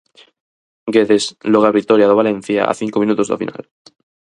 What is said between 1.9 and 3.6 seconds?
do Valencia a cinco minutos do